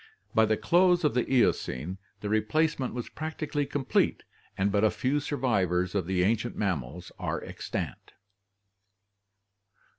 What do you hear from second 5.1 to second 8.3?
survivors of the ancient mammals are extant.